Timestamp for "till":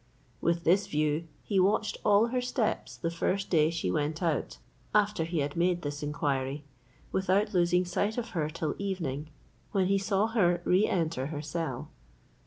8.49-8.73